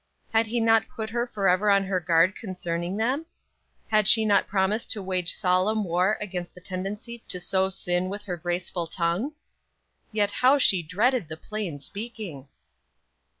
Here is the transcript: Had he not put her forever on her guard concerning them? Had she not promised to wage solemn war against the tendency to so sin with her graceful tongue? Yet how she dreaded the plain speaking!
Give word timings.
Had 0.33 0.47
he 0.47 0.59
not 0.59 0.89
put 0.89 1.11
her 1.11 1.27
forever 1.27 1.69
on 1.69 1.83
her 1.83 1.99
guard 1.99 2.35
concerning 2.35 2.97
them? 2.97 3.27
Had 3.89 4.07
she 4.07 4.25
not 4.25 4.47
promised 4.47 4.89
to 4.89 5.03
wage 5.03 5.31
solemn 5.31 5.83
war 5.83 6.17
against 6.19 6.55
the 6.55 6.59
tendency 6.59 7.19
to 7.27 7.39
so 7.39 7.69
sin 7.69 8.09
with 8.09 8.23
her 8.23 8.35
graceful 8.35 8.87
tongue? 8.87 9.33
Yet 10.11 10.31
how 10.31 10.57
she 10.57 10.81
dreaded 10.81 11.27
the 11.27 11.37
plain 11.37 11.79
speaking! 11.79 12.47